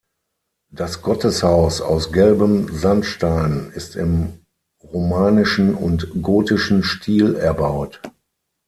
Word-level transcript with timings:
Das 0.71 1.03
Gotteshaus 1.03 1.79
aus 1.79 2.11
gelbem 2.11 2.75
Sandstein 2.75 3.71
ist 3.75 3.95
im 3.95 4.33
romanischen 4.83 5.75
und 5.75 6.23
gotischen 6.23 6.81
Stil 6.83 7.35
erbaut. 7.35 8.01